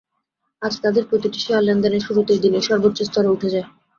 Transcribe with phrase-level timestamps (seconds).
[0.61, 3.67] আজ তাদের প্রতিটি শেয়ার লেনদেনের শুরুতেই দিনের সর্বোচ্চ স্তরে উঠে যায়।